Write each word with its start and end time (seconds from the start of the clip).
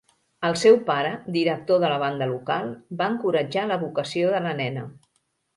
El 0.47 0.55
seu 0.61 0.77
pare, 0.87 1.11
director 1.35 1.83
de 1.83 1.91
la 1.93 1.99
banda 2.05 2.29
local, 2.33 2.73
va 3.03 3.13
encoratjar 3.17 3.69
la 3.73 3.81
vocació 3.87 4.37
de 4.37 4.45
la 4.49 4.59
nena. 4.65 4.91